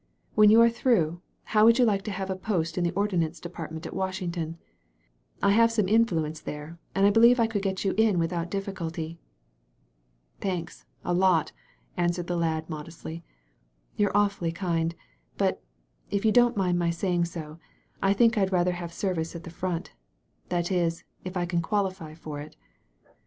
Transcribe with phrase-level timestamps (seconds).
[0.33, 3.39] When you are through, how would you like to have a post in the Ordnance
[3.39, 4.57] Depart ment at Washington?
[5.43, 9.19] I have some influence there and believe I could get you in without difficulty."
[10.39, 11.51] "Thanks, a lot,"
[11.97, 13.23] answered the lad modestly.
[13.95, 14.95] You*re awfully kind.
[15.37, 15.61] But,
[16.09, 17.59] if you don't mind my saying so,
[18.01, 19.91] I think I'd rather have service at the front—
[20.49, 22.55] ^that is, if I can qualify for it."